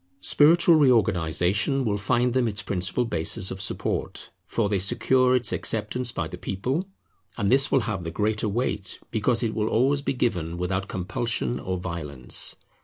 Spiritual 0.19 0.77
reorganization 0.77 1.85
will 1.85 1.95
find 1.95 2.33
them 2.33 2.47
its 2.47 2.63
principal 2.63 3.05
basis 3.05 3.51
of 3.51 3.61
support, 3.61 4.31
for 4.47 4.67
they 4.67 4.79
secure 4.79 5.35
its 5.35 5.53
acceptance 5.53 6.11
by 6.11 6.27
the 6.27 6.39
people; 6.39 6.89
and 7.37 7.51
this 7.51 7.71
will 7.71 7.81
have 7.81 8.03
the 8.03 8.09
greater 8.09 8.49
weight, 8.49 8.99
because 9.11 9.43
it 9.43 9.53
will 9.53 9.67
always 9.69 10.01
be 10.01 10.13
given 10.13 10.57
without 10.57 10.87
compulsion 10.87 11.59
or 11.59 11.77
violence. 11.77 12.55